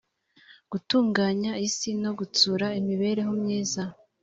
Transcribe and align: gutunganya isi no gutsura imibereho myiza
gutunganya 0.71 1.51
isi 1.67 1.89
no 2.03 2.11
gutsura 2.19 2.67
imibereho 2.79 3.31
myiza 3.41 3.83